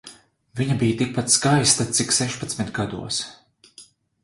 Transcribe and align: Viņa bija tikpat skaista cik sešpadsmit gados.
Viņa 0.59 0.77
bija 0.83 0.95
tikpat 1.01 1.33
skaista 1.35 1.87
cik 1.99 2.15
sešpadsmit 2.21 2.75
gados. 2.81 3.23